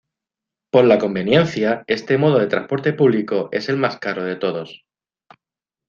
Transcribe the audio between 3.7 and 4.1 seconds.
más